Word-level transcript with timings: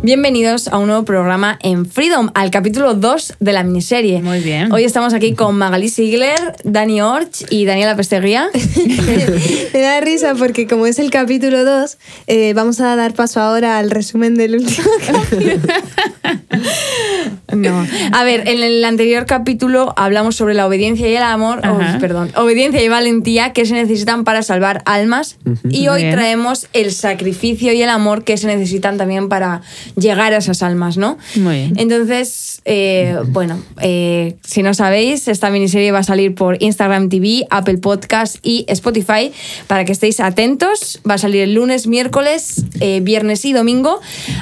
Bienvenidos 0.00 0.68
a 0.68 0.78
un 0.78 0.86
nuevo 0.86 1.04
programa 1.04 1.58
en 1.60 1.84
Freedom, 1.84 2.30
al 2.34 2.52
capítulo 2.52 2.94
2 2.94 3.34
de 3.40 3.52
la 3.52 3.64
miniserie. 3.64 4.22
Muy 4.22 4.38
bien. 4.38 4.70
Hoy 4.72 4.84
estamos 4.84 5.12
aquí 5.12 5.34
con 5.34 5.58
Magali 5.58 5.88
Sigler, 5.88 6.54
Dani 6.62 7.00
Orch 7.00 7.44
y 7.50 7.64
Daniela 7.64 7.96
Pesteguía. 7.96 8.48
Me 9.74 9.80
da 9.80 10.00
risa 10.00 10.36
porque 10.36 10.68
como 10.68 10.86
es 10.86 11.00
el 11.00 11.10
capítulo 11.10 11.64
2, 11.64 11.98
eh, 12.28 12.52
vamos 12.54 12.80
a 12.80 12.94
dar 12.94 13.12
paso 13.12 13.40
ahora 13.40 13.78
al 13.78 13.90
resumen 13.90 14.36
del 14.36 14.54
último 14.54 14.88
capítulo. 15.04 15.62
No. 17.52 17.86
A 18.12 18.24
ver, 18.24 18.48
en 18.48 18.62
el 18.62 18.84
anterior 18.84 19.24
capítulo 19.26 19.94
hablamos 19.96 20.36
sobre 20.36 20.54
la 20.54 20.66
obediencia 20.66 21.08
y 21.08 21.16
el 21.16 21.22
amor, 21.22 21.60
oh, 21.66 21.98
perdón, 21.98 22.30
obediencia 22.36 22.82
y 22.82 22.88
valentía 22.88 23.52
que 23.52 23.64
se 23.64 23.74
necesitan 23.74 24.24
para 24.24 24.42
salvar 24.42 24.82
almas. 24.84 25.38
Y 25.64 25.78
Muy 25.80 25.88
hoy 25.88 26.02
bien. 26.02 26.14
traemos 26.14 26.68
el 26.72 26.92
sacrificio 26.92 27.72
y 27.72 27.82
el 27.82 27.88
amor 27.88 28.24
que 28.24 28.36
se 28.36 28.46
necesitan 28.46 28.98
también 28.98 29.28
para 29.28 29.62
llegar 29.96 30.32
a 30.34 30.38
esas 30.38 30.62
almas, 30.62 30.96
¿no? 30.98 31.16
Muy 31.36 31.54
bien. 31.56 31.72
Entonces, 31.78 32.60
eh, 32.64 33.16
bueno, 33.28 33.58
eh, 33.80 34.36
si 34.44 34.62
no 34.62 34.74
sabéis, 34.74 35.28
esta 35.28 35.50
miniserie 35.50 35.90
va 35.90 36.00
a 36.00 36.04
salir 36.04 36.34
por 36.34 36.62
Instagram 36.62 37.08
TV, 37.08 37.46
Apple 37.50 37.78
Podcast 37.78 38.36
y 38.42 38.66
Spotify 38.68 39.32
para 39.66 39.84
que 39.84 39.92
estéis 39.92 40.20
atentos. 40.20 41.00
Va 41.08 41.14
a 41.14 41.18
salir 41.18 41.42
el 41.42 41.54
lunes, 41.54 41.86
miércoles, 41.86 42.64
eh, 42.80 43.00
viernes 43.02 43.44
y 43.44 43.52
domingo. 43.52 44.00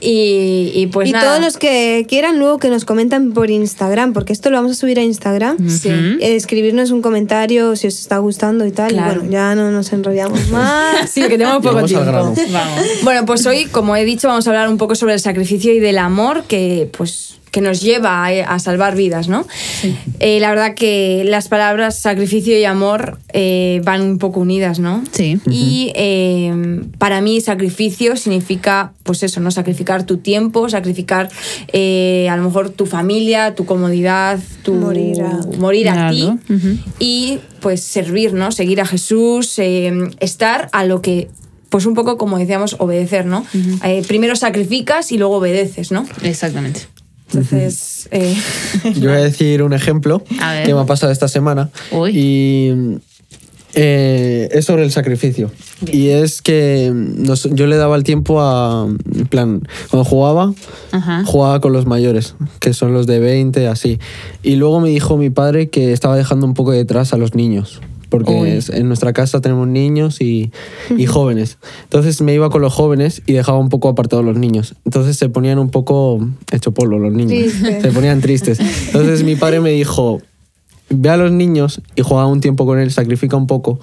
Y, 0.00 0.72
y 0.74 0.86
pues 0.88 1.08
y 1.08 1.12
nada. 1.12 1.24
todos 1.26 1.40
los 1.40 1.56
que 1.56 2.04
quieran 2.08 2.38
luego 2.38 2.58
que 2.58 2.68
nos 2.68 2.84
comentan 2.84 3.32
por 3.32 3.50
Instagram, 3.50 4.12
porque 4.12 4.32
esto 4.32 4.50
lo 4.50 4.56
vamos 4.56 4.72
a 4.72 4.74
subir 4.74 4.98
a 4.98 5.02
Instagram. 5.02 5.56
Sí. 5.68 5.90
Eh, 6.20 6.36
escribirnos 6.36 6.90
un 6.90 7.02
comentario 7.02 7.76
si 7.76 7.86
os 7.86 7.98
está 7.98 8.18
gustando 8.18 8.66
y 8.66 8.72
tal. 8.72 8.92
Claro. 8.92 9.14
Y 9.14 9.16
bueno, 9.18 9.32
ya 9.32 9.54
no 9.54 9.70
nos 9.70 9.92
enrollamos 9.92 10.48
más. 10.50 11.08
Sí, 11.10 11.22
que 11.22 11.38
tenemos 11.38 11.62
poco 11.62 11.84
tiempo. 11.84 12.10
Vamos. 12.10 12.38
Bueno, 13.02 13.26
pues 13.26 13.46
hoy, 13.46 13.66
como 13.66 13.96
he 13.96 14.04
dicho, 14.04 14.28
vamos 14.28 14.46
a 14.46 14.50
hablar 14.50 14.68
un 14.68 14.78
poco 14.78 14.94
sobre 14.94 15.14
el 15.14 15.20
sacrificio 15.20 15.72
y 15.72 15.80
del 15.80 15.98
amor 15.98 16.44
que, 16.44 16.90
pues, 16.96 17.35
que 17.56 17.62
nos 17.62 17.80
lleva 17.80 18.22
a, 18.26 18.28
a 18.28 18.58
salvar 18.58 18.96
vidas, 18.96 19.28
¿no? 19.28 19.46
Eh, 20.20 20.40
la 20.40 20.50
verdad 20.50 20.74
que 20.74 21.22
las 21.24 21.48
palabras 21.48 21.98
sacrificio 21.98 22.58
y 22.58 22.66
amor 22.66 23.18
eh, 23.32 23.80
van 23.82 24.02
un 24.02 24.18
poco 24.18 24.40
unidas, 24.40 24.78
¿no? 24.78 25.02
Sí. 25.10 25.40
Y 25.50 25.90
eh, 25.94 26.52
para 26.98 27.22
mí 27.22 27.40
sacrificio 27.40 28.14
significa, 28.16 28.92
pues 29.04 29.22
eso, 29.22 29.40
¿no? 29.40 29.50
Sacrificar 29.50 30.04
tu 30.04 30.18
tiempo, 30.18 30.68
sacrificar 30.68 31.30
eh, 31.72 32.28
a 32.30 32.36
lo 32.36 32.42
mejor 32.42 32.68
tu 32.68 32.84
familia, 32.84 33.54
tu 33.54 33.64
comodidad, 33.64 34.38
tu 34.62 34.74
Morir 34.74 35.22
a- 35.22 35.40
morir 35.58 35.88
a 35.88 35.92
Claro. 35.94 36.14
ti 36.14 36.32
y 36.98 37.38
pues 37.60 37.80
servir, 37.82 38.34
¿no? 38.34 38.52
Seguir 38.52 38.82
a 38.82 38.84
Jesús, 38.86 39.58
eh, 39.60 39.94
estar 40.20 40.68
a 40.72 40.84
lo 40.84 41.00
que, 41.00 41.28
pues 41.70 41.86
un 41.86 41.94
poco 41.94 42.18
como 42.18 42.36
decíamos, 42.36 42.76
obedecer, 42.80 43.24
¿no? 43.24 43.46
Eh, 43.82 44.02
primero 44.06 44.36
sacrificas 44.36 45.10
y 45.10 45.16
luego 45.16 45.36
obedeces, 45.38 45.90
¿no? 45.90 46.04
Exactamente. 46.22 46.80
Entonces, 47.40 48.08
eh, 48.10 48.34
Yo 48.94 49.10
voy 49.10 49.18
a 49.18 49.22
decir 49.22 49.62
un 49.62 49.72
ejemplo 49.72 50.22
que 50.64 50.74
me 50.74 50.80
ha 50.80 50.86
pasado 50.86 51.12
esta 51.12 51.28
semana. 51.28 51.70
Uy. 51.92 52.10
Y 52.14 52.98
eh, 53.78 54.48
es 54.52 54.64
sobre 54.64 54.84
el 54.84 54.90
sacrificio. 54.90 55.50
Y 55.92 56.08
es 56.08 56.40
que 56.40 56.90
nos- 56.94 57.48
yo 57.52 57.66
le 57.66 57.76
daba 57.76 57.96
el 57.96 58.04
tiempo 58.04 58.40
a. 58.40 58.86
En 59.14 59.26
plan, 59.26 59.62
cuando 59.90 60.08
jugaba, 60.08 60.54
Ajá. 60.92 61.24
jugaba 61.26 61.60
con 61.60 61.72
los 61.74 61.84
mayores, 61.84 62.36
que 62.60 62.72
son 62.72 62.94
los 62.94 63.06
de 63.06 63.18
20, 63.18 63.68
así. 63.68 63.98
Y 64.42 64.56
luego 64.56 64.80
me 64.80 64.88
dijo 64.88 65.18
mi 65.18 65.28
padre 65.30 65.68
que 65.68 65.92
estaba 65.92 66.16
dejando 66.16 66.46
un 66.46 66.54
poco 66.54 66.72
detrás 66.72 67.12
a 67.12 67.18
los 67.18 67.34
niños. 67.34 67.80
Porque 68.08 68.32
Uy. 68.32 68.50
es- 68.50 68.68
en 68.70 68.86
nuestra 68.88 69.12
casa 69.12 69.40
tenemos 69.40 69.66
niños 69.68 70.20
y, 70.20 70.52
y 70.96 71.06
jóvenes. 71.06 71.58
Entonces 71.84 72.20
me 72.22 72.32
iba 72.34 72.50
con 72.50 72.62
los 72.62 72.72
jóvenes 72.72 73.22
y 73.26 73.32
dejaba 73.32 73.58
un 73.58 73.68
poco 73.68 73.88
apartados 73.88 74.24
los 74.24 74.36
niños. 74.36 74.74
Entonces 74.84 75.16
se 75.16 75.28
ponían 75.28 75.58
un 75.58 75.70
poco 75.70 76.20
hecho 76.52 76.72
polvo 76.72 76.98
los 76.98 77.12
niños. 77.12 77.52
Se 77.82 77.90
ponían 77.92 78.20
tristes. 78.20 78.58
Entonces 78.86 79.24
mi 79.24 79.34
padre 79.36 79.60
me 79.60 79.70
dijo, 79.70 80.20
ve 80.88 81.08
a 81.10 81.16
los 81.16 81.32
niños 81.32 81.80
y 81.96 82.02
juega 82.02 82.26
un 82.26 82.40
tiempo 82.40 82.64
con 82.64 82.78
él, 82.78 82.90
sacrifica 82.92 83.36
un 83.36 83.46
poco. 83.46 83.80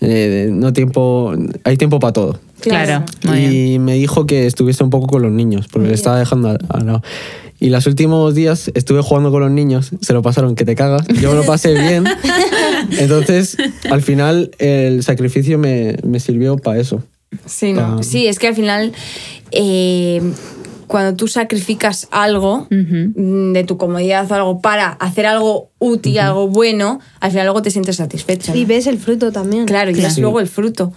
Eh, 0.00 0.48
no 0.52 0.72
tiempo, 0.72 1.34
hay 1.64 1.76
tiempo 1.76 1.98
para 1.98 2.12
todo. 2.12 2.40
Claro. 2.60 3.04
Muy 3.26 3.38
bien. 3.38 3.52
Y 3.52 3.78
me 3.78 3.94
dijo 3.94 4.26
que 4.26 4.46
estuviese 4.46 4.84
un 4.84 4.90
poco 4.90 5.06
con 5.06 5.22
los 5.22 5.32
niños, 5.32 5.66
porque 5.70 5.88
le 5.88 5.94
estaba 5.94 6.18
dejando 6.18 6.48
al 6.50 6.58
al 6.68 6.86
lado. 6.86 7.02
Y 7.60 7.70
los 7.70 7.86
últimos 7.86 8.34
días 8.34 8.70
estuve 8.74 9.00
jugando 9.00 9.30
con 9.30 9.40
los 9.40 9.50
niños, 9.50 9.92
se 10.00 10.12
lo 10.12 10.22
pasaron 10.22 10.54
que 10.54 10.64
te 10.64 10.74
cagas, 10.74 11.06
yo 11.08 11.30
me 11.30 11.36
lo 11.36 11.44
pasé 11.44 11.72
bien. 11.72 12.04
Entonces, 12.98 13.56
al 13.90 14.02
final, 14.02 14.50
el 14.58 15.02
sacrificio 15.02 15.58
me, 15.58 15.96
me 16.04 16.20
sirvió 16.20 16.56
para 16.56 16.80
eso. 16.80 17.02
sí, 17.46 17.72
¿no? 17.72 18.02
Sí, 18.02 18.26
es 18.26 18.38
que 18.38 18.48
al 18.48 18.54
final, 18.54 18.92
eh, 19.52 20.20
cuando 20.86 21.16
tú 21.16 21.28
sacrificas 21.28 22.08
algo 22.10 22.66
mm, 22.70 23.52
de 23.52 23.64
tu 23.64 23.76
comodidad 23.76 24.30
o 24.30 24.34
algo 24.34 24.60
para 24.60 24.88
hacer 24.88 25.26
algo 25.26 25.70
útil, 25.78 26.18
algo 26.18 26.48
bueno, 26.48 27.00
al 27.20 27.30
final 27.30 27.46
luego 27.46 27.62
te 27.62 27.70
sientes 27.70 27.96
satisfecho. 27.96 28.52
¿no? 28.52 28.58
y 28.58 28.64
ves 28.64 28.86
el 28.86 28.98
fruto 28.98 29.32
también. 29.32 29.66
Claro, 29.66 29.90
y 29.90 30.00
es 30.00 30.14
Sí. 30.14 30.20
luego 30.20 30.40
el 30.40 30.48
fruto. 30.48 30.92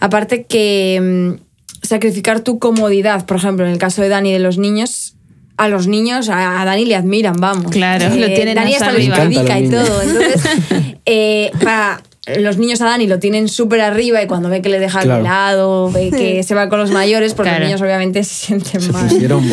Aparte 0.00 0.44
que 0.44 1.36
mm, 1.38 1.86
sacrificar 1.86 2.40
tu 2.40 2.58
comodidad, 2.58 3.24
por 3.26 3.36
ejemplo, 3.36 3.64
en 3.66 3.72
el 3.72 3.78
caso 3.78 4.02
de 4.02 4.08
Dani 4.08 4.30
y 4.30 4.32
de 4.32 4.38
los 4.38 4.58
niños, 4.58 5.14
a 5.56 5.68
los 5.68 5.86
niños, 5.86 6.28
a, 6.28 6.60
a 6.60 6.64
Dani 6.64 6.86
le 6.86 6.96
admiran, 6.96 7.36
vamos. 7.38 7.66
Eh, 7.66 7.70
Claro, 7.70 8.08
lo 8.14 8.26
tienen 8.26 8.54
Dani 8.54 8.74
hasta 8.74 8.90
predica 8.90 9.58
y 9.60 9.68
todo. 9.68 10.02
Entonces, 10.02 10.42
eh, 11.06 11.50
para 11.62 12.02
los 12.38 12.56
niños 12.58 12.80
a 12.80 12.84
Dani 12.86 13.06
lo 13.08 13.18
tienen 13.18 13.48
súper 13.48 13.80
arriba 13.80 14.22
y 14.22 14.26
cuando 14.26 14.48
ve 14.48 14.62
que 14.62 14.68
le 14.68 14.78
dejan 14.78 15.02
Claro. 15.02 15.22
de 15.22 15.28
lado, 15.28 15.90
ve 15.90 16.10
que 16.10 16.42
se 16.44 16.54
va 16.54 16.68
con 16.68 16.78
los 16.78 16.90
mayores, 16.92 17.34
porque 17.34 17.50
Claro. 17.50 17.60
los 17.64 17.68
niños 17.68 17.82
obviamente 17.82 18.22
se 18.24 18.34
sienten 18.46 18.80
Se 18.80 18.92
mal. 18.92 19.08
pusieron. 19.08 19.44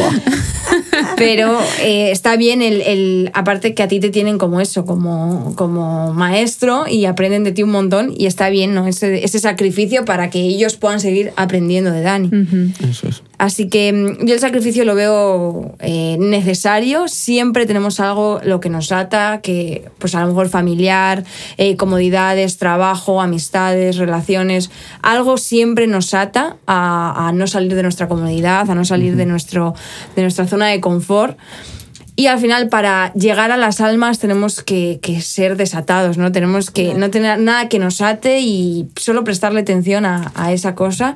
Pero 1.15 1.59
eh, 1.81 2.11
está 2.11 2.35
bien, 2.35 2.61
el, 2.61 2.81
el- 2.81 3.31
aparte 3.33 3.73
que 3.73 3.83
a 3.83 3.87
ti 3.87 3.99
te 3.99 4.09
tienen 4.09 4.37
como 4.37 4.61
eso, 4.61 4.85
como, 4.85 5.53
como 5.55 6.13
maestro 6.13 6.85
y 6.87 7.05
aprenden 7.05 7.43
de 7.43 7.51
ti 7.51 7.63
un 7.63 7.71
montón 7.71 8.13
y 8.15 8.25
está 8.25 8.49
bien, 8.49 8.73
¿no? 8.73 8.87
Ese, 8.87 9.23
ese 9.23 9.39
sacrificio 9.39 10.05
para 10.05 10.29
que 10.29 10.39
ellos 10.39 10.75
puedan 10.75 10.99
seguir 10.99 11.31
aprendiendo 11.37 11.91
de 11.91 12.01
Dani. 12.01 12.29
Eso 12.89 13.07
es. 13.07 13.23
Así 13.39 13.69
que 13.69 13.91
mm, 13.91 14.25
yo 14.25 14.35
el 14.35 14.39
sacrificio 14.39 14.85
lo 14.85 14.93
veo 14.93 15.73
eh, 15.79 16.17
necesario. 16.19 17.07
Siempre 17.07 17.65
tenemos 17.65 17.99
algo 17.99 18.39
lo 18.43 18.59
que 18.59 18.69
nos 18.69 18.91
ata, 18.91 19.39
que 19.41 19.89
pues 19.97 20.13
a 20.13 20.21
lo 20.21 20.27
mejor 20.27 20.49
familiar, 20.49 21.23
eh, 21.57 21.75
comodidades, 21.77 22.57
trabajo, 22.57 23.21
amistades, 23.21 23.97
relaciones. 23.97 24.69
Algo 25.01 25.37
siempre 25.37 25.87
nos 25.87 26.13
ata 26.13 26.57
a, 26.67 27.27
a 27.27 27.31
no 27.31 27.47
salir 27.47 27.73
de 27.75 27.83
nuestra 27.83 28.09
comodidad, 28.09 28.69
a 28.69 28.75
no 28.75 28.83
salir 28.83 29.15
de, 29.15 29.25
nuestro, 29.25 29.73
de 30.15 30.21
nuestra 30.21 30.45
zona 30.45 30.67
de 30.67 30.81
confort. 30.81 31.37
Y 32.19 32.27
al 32.27 32.37
final, 32.37 32.67
para 32.67 33.13
llegar 33.13 33.49
a 33.49 33.55
las 33.55 33.79
almas, 33.79 34.19
tenemos 34.19 34.61
que, 34.61 34.99
que 35.01 35.21
ser 35.21 35.55
desatados, 35.55 36.17
¿no? 36.17 36.33
Tenemos 36.33 36.69
que 36.69 36.93
no 36.93 37.09
tener 37.09 37.39
nada 37.39 37.69
que 37.69 37.79
nos 37.79 38.01
ate 38.01 38.41
y 38.41 38.89
solo 38.97 39.23
prestarle 39.23 39.61
atención 39.61 40.05
a, 40.05 40.33
a 40.35 40.51
esa 40.51 40.75
cosa. 40.75 41.15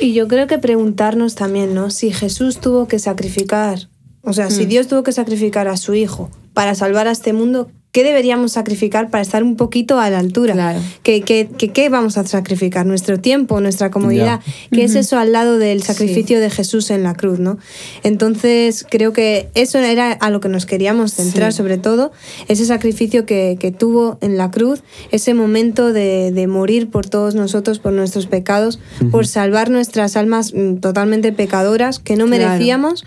Y 0.00 0.14
yo 0.14 0.26
creo 0.26 0.48
que 0.48 0.58
preguntarnos 0.58 1.36
también, 1.36 1.74
¿no? 1.74 1.90
Si 1.90 2.12
Jesús 2.12 2.58
tuvo 2.58 2.88
que 2.88 2.98
sacrificar, 2.98 3.88
o 4.22 4.32
sea, 4.32 4.46
Mm. 4.46 4.50
si 4.50 4.66
Dios 4.66 4.88
tuvo 4.88 5.04
que 5.04 5.12
sacrificar 5.12 5.68
a 5.68 5.76
su 5.76 5.94
hijo 5.94 6.28
para 6.54 6.74
salvar 6.74 7.06
a 7.06 7.12
este 7.12 7.32
mundo, 7.32 7.70
¿qué 7.92 8.04
deberíamos 8.04 8.52
sacrificar 8.52 9.10
para 9.10 9.20
estar 9.22 9.42
un 9.42 9.56
poquito 9.56 10.00
a 10.00 10.08
la 10.08 10.18
altura? 10.18 10.54
Claro. 10.54 10.80
¿Qué, 11.02 11.20
qué, 11.20 11.48
qué- 11.58 11.68
qué 11.68 11.88
vamos 11.90 12.16
a 12.18 12.26
sacrificar? 12.26 12.86
¿Nuestro 12.86 13.20
tiempo, 13.20 13.60
nuestra 13.60 13.90
comodidad? 13.90 14.40
¿Qué 14.72 14.84
es 14.84 14.94
eso 14.94 15.18
al 15.18 15.32
lado 15.32 15.58
del 15.58 15.82
sacrificio 15.82 16.40
de 16.40 16.48
Jesús 16.48 16.90
en 16.90 17.02
la 17.02 17.12
cruz, 17.14 17.38
no? 17.38 17.58
Entonces, 18.02 18.86
creo 18.88 19.12
que 19.12 19.48
eso 19.54 19.78
era 19.78 20.10
a 20.12 20.30
lo 20.30 20.40
que 20.40 20.48
nos 20.48 20.64
queríamos 20.66 21.12
centrar, 21.12 21.52
Sí. 21.52 21.58
sobre 21.58 21.76
todo, 21.78 22.12
ese 22.48 22.64
sacrificio 22.64 23.26
que, 23.26 23.56
que 23.60 23.70
tuvo 23.72 24.16
en 24.22 24.36
la 24.38 24.50
cruz, 24.50 24.82
ese 25.10 25.34
momento 25.34 25.92
de, 25.92 26.32
de 26.32 26.46
morir 26.46 26.88
por 26.90 27.06
todos 27.06 27.34
nosotros, 27.34 27.78
por 27.78 27.92
nuestros 27.92 28.26
pecados, 28.26 28.78
por 29.10 29.26
salvar 29.26 29.68
nuestras 29.70 30.16
almas 30.16 30.54
mm, 30.54 30.76
totalmente 30.76 31.32
pecadoras 31.32 31.98
que 31.98 32.16
no 32.16 32.26
Claro. 32.26 32.48
merecíamos 32.48 33.04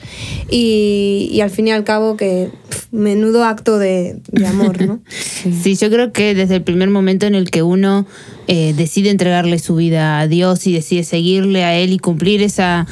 y, 0.50 1.28
y 1.32 1.42
al 1.42 1.50
fin 1.50 1.68
y 1.68 1.72
al 1.72 1.84
cabo 1.84 2.18
que 2.18 2.50
menudo 2.96 3.44
acto 3.44 3.78
de, 3.78 4.18
amor, 4.48 4.86
¿no? 4.86 5.00
Sí, 5.62 5.76
yo 5.76 5.92
creo 5.92 6.12
que 6.12 6.34
desde 6.34 6.56
el 6.56 6.64
primer 6.64 6.90
momento 6.90 7.28
en 7.28 7.36
el 7.36 7.52
que 7.52 7.62
uno 7.62 8.08
eh, 8.48 8.74
decide 8.76 9.12
entregarle 9.12 9.60
su 9.60 9.76
vida 9.76 10.20
a 10.20 10.28
Dios 10.28 10.66
y 10.66 10.74
decide 10.74 11.04
seguirle 11.04 11.64
a 11.64 11.76
Él 11.78 11.94
y 11.94 12.00
cumplir 12.00 12.42
esa, 12.42 12.88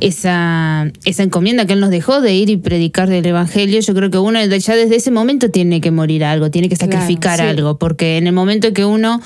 esa, 0.00 0.90
esa 1.04 1.22
encomienda 1.22 1.66
que 1.66 1.72
Él 1.74 1.80
nos 1.80 1.90
dejó 1.90 2.20
de 2.20 2.34
ir 2.34 2.50
y 2.50 2.56
predicar 2.56 3.08
del 3.08 3.26
Evangelio, 3.26 3.80
yo 3.80 3.94
creo 3.94 4.10
que 4.10 4.18
uno 4.18 4.42
ya 4.44 4.76
desde 4.76 4.96
ese 4.96 5.10
momento 5.10 5.50
tiene 5.50 5.80
que 5.80 5.90
morir 5.90 6.24
algo, 6.24 6.50
tiene 6.50 6.68
que 6.68 6.76
sacrificar 6.76 7.36
Claro, 7.36 7.52
sí. 7.52 7.58
algo, 7.58 7.78
porque 7.78 8.16
en 8.18 8.26
el 8.26 8.32
momento 8.32 8.68
en 8.68 8.74
que 8.74 8.84
uno 8.84 9.20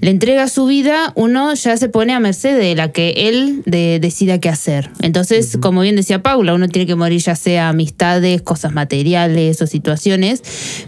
le 0.00 0.10
entrega 0.10 0.48
su 0.48 0.66
vida, 0.66 1.12
uno 1.16 1.54
ya 1.54 1.76
se 1.76 1.88
pone 1.88 2.12
a 2.12 2.20
merced 2.20 2.58
de 2.58 2.74
la 2.74 2.92
que 2.92 3.28
Él 3.28 3.62
de- 3.66 3.98
decida 4.00 4.38
qué 4.38 4.48
hacer. 4.48 4.90
Entonces, 5.00 5.56
como 5.60 5.80
bien 5.80 5.96
decía 5.96 6.22
Paula, 6.22 6.54
uno 6.54 6.68
tiene 6.68 6.86
que 6.86 6.94
morir 6.94 7.20
ya 7.20 7.34
sea 7.36 7.68
amistades, 7.70 8.42
cosas 8.42 8.72
materiales 8.72 9.60
o 9.62 9.66
situaciones, 9.66 10.42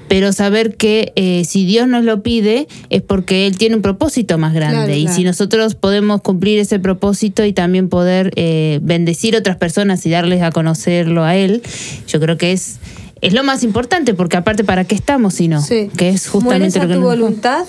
pero 0.09 0.33
saber 0.33 0.77
que 0.77 1.13
eh, 1.17 1.45
si 1.45 1.65
Dios 1.65 1.89
nos 1.89 2.05
lo 2.05 2.23
pide 2.23 2.67
es 2.91 3.03
porque 3.03 3.47
Él 3.47 3.57
tiene 3.59 3.77
un 3.77 3.83
propósito 3.83 4.39
más 4.39 4.55
grande. 4.55 4.75
Claro, 4.87 4.95
y 4.95 5.03
claro. 5.03 5.17
si 5.17 5.25
nosotros 5.25 5.75
podemos 5.75 6.21
cumplir 6.23 6.59
ese 6.59 6.79
propósito 6.79 7.45
y 7.45 7.53
también 7.53 7.89
poder 7.89 8.33
eh, 8.37 8.79
bendecir 8.83 9.14
a 9.15 9.39
otras 9.39 9.57
personas 9.57 10.05
y 10.07 10.11
darles 10.11 10.43
a 10.43 10.51
conocerlo 10.51 11.25
a 11.25 11.37
Él, 11.37 11.63
yo 12.09 12.21
creo 12.21 12.37
que 12.37 12.53
es... 12.53 12.77
Es 13.21 13.33
lo 13.33 13.43
más 13.43 13.63
importante, 13.63 14.13
porque 14.13 14.37
aparte, 14.37 14.65
¿para 14.65 14.85
qué 14.85 14.95
estamos 14.95 15.33
si 15.33 15.49
no? 15.49 15.63
Sí. 15.63 15.89
Que 15.97 16.11
es 16.11 16.29
justamente 16.29 16.59
Mueres 16.59 16.75
lo 16.77 16.81
que 16.89 16.95
tu 16.95 17.01
nos- 17.01 17.09
voluntad 17.09 17.65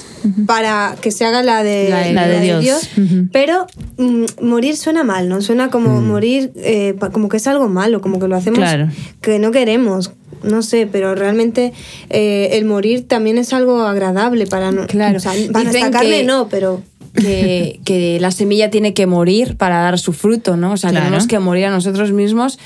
para 0.46 0.98
que 1.00 1.12
se 1.12 1.24
haga 1.24 1.44
la 1.44 1.64
de, 1.64 1.88
La 1.90 2.00
de- 2.02 2.14
la 2.14 2.28
de 2.28 2.60
Dios. 2.60 2.90
Ujú. 2.98 3.28
Pero 3.32 3.66
mm, 3.98 4.26
morir 4.42 4.76
suena 4.76 5.06
mal, 5.06 5.30
¿no? 5.30 5.42
Suena 5.42 5.70
como 5.70 6.02
morir, 6.02 6.52
eh, 6.58 6.96
como 7.14 7.30
que 7.30 7.38
es 7.38 7.48
algo 7.48 7.70
malo, 7.70 8.02
como 8.02 8.20
que 8.20 8.28
lo 8.28 8.36
hacemos 8.36 8.60
Claro. 8.60 8.90
que 9.22 9.40
no 9.40 9.52
queremos. 9.52 10.12
No 10.44 10.62
sé, 10.62 10.88
pero 10.92 11.16
realmente 11.16 11.72
eh, 12.10 12.50
el 12.54 12.66
morir 12.66 13.08
también 13.08 13.38
es 13.38 13.54
algo 13.54 13.82
agradable 13.84 14.48
para 14.48 14.72
no, 14.74 14.86
Claro. 14.88 15.18
o 15.18 15.20
sea, 15.22 15.32
para 15.54 15.72
Dicen 15.72 15.92
carne 15.92 16.10
que- 16.20 16.24
no, 16.26 16.50
pero 16.50 16.82
que, 17.16 17.80
que 17.86 18.20
la 18.20 18.32
semilla 18.32 18.70
tiene 18.70 18.94
que 18.94 19.08
morir 19.08 19.58
para 19.58 19.82
dar 19.82 19.98
su 20.00 20.14
fruto, 20.14 20.58
¿no? 20.58 20.74
O 20.74 20.78
sea, 20.78 20.90
Claro. 20.92 21.06
tenemos 21.06 21.28
que 21.28 21.40
morir 21.40 21.66
a 21.66 21.72
nosotros 21.72 22.12
mismos. 22.12 22.60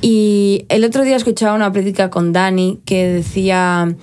Y 0.00 0.64
el 0.68 0.84
otro 0.84 1.02
día 1.02 1.16
escuchaba 1.16 1.54
una 1.54 1.72
prédica 1.72 2.10
con 2.10 2.32
Dani 2.32 2.78
que 2.84 3.06
decía 3.06 3.94